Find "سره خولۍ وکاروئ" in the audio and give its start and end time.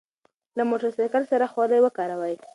1.31-2.35